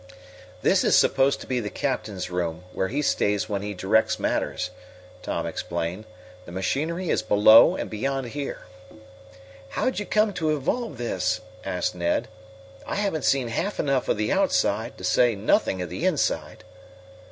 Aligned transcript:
"This 0.63 0.83
is 0.83 0.95
supposed 0.97 1.41
to 1.41 1.45
be 1.47 1.59
the 1.59 1.69
captain's 1.69 2.31
room, 2.31 2.63
where 2.73 2.87
he 2.87 3.03
stays 3.03 3.47
when 3.47 3.61
he 3.61 3.75
directs 3.75 4.17
matters." 4.19 4.71
Tom 5.21 5.45
explained. 5.45 6.05
"The 6.45 6.51
machinery 6.51 7.11
is 7.11 7.21
below 7.21 7.75
and 7.75 7.87
beyond 7.87 8.29
here." 8.29 8.63
"How'd 9.69 9.99
you 9.99 10.07
come 10.07 10.33
to 10.33 10.55
evolve 10.57 10.97
this?" 10.97 11.41
asked 11.63 11.93
Ned. 11.93 12.27
"I 12.87 12.95
haven't 12.95 13.25
seen 13.25 13.49
half 13.49 13.79
enough 13.79 14.09
of 14.09 14.17
the 14.17 14.31
outside, 14.31 14.97
to 14.97 15.03
say 15.03 15.35
nothing 15.35 15.83
of 15.83 15.89
the 15.91 16.03
inside." 16.03 16.63